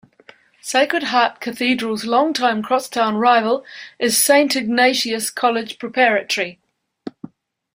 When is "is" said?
3.99-4.17